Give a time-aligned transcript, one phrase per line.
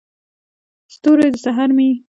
[0.93, 1.95] ستوری، د سحر مې یې